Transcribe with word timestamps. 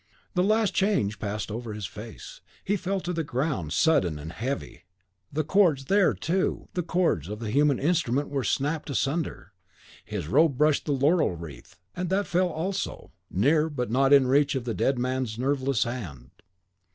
The 0.33 0.41
last 0.43 0.73
change 0.73 1.19
passed 1.19 1.51
over 1.51 1.73
his 1.73 1.85
face. 1.85 2.41
He 2.65 2.75
fell 2.75 3.01
to 3.01 3.13
the 3.13 3.23
ground, 3.23 3.71
sudden 3.71 4.17
and 4.17 4.31
heavy. 4.31 4.85
The 5.31 5.43
chords 5.43 5.85
THERE, 5.85 6.15
too, 6.15 6.67
the 6.73 6.81
chords 6.81 7.29
of 7.29 7.37
the 7.37 7.51
human 7.51 7.77
instrument 7.77 8.27
were 8.29 8.43
snapped 8.43 8.89
asunder. 8.89 9.51
As 9.51 10.01
he 10.05 10.11
fell, 10.13 10.17
his 10.17 10.27
robe 10.27 10.57
brushed 10.57 10.85
the 10.87 10.91
laurel 10.91 11.35
wreath, 11.35 11.77
and 11.95 12.09
that 12.09 12.25
fell 12.25 12.49
also, 12.49 13.11
near 13.29 13.69
but 13.69 13.91
not 13.91 14.11
in 14.11 14.25
reach 14.25 14.55
of 14.55 14.65
the 14.65 14.73
dead 14.73 14.97
man's 14.97 15.37
nerveless 15.37 15.83
hand. 15.83 16.31